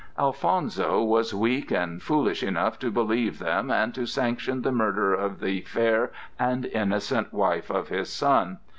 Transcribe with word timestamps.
Alfonso 0.17 1.03
was 1.03 1.31
weak 1.31 1.69
and 1.69 2.01
foolish 2.01 2.41
enough 2.41 2.79
to 2.79 2.89
believe 2.89 3.37
them 3.37 3.69
and 3.69 3.93
to 3.93 4.07
sanction 4.07 4.63
the 4.63 4.71
murder 4.71 5.13
of 5.13 5.39
the 5.39 5.61
fair 5.61 6.11
and 6.39 6.65
innocent 6.65 7.31
wife 7.31 7.69
of 7.69 7.89
his 7.89 8.09
son. 8.11 8.57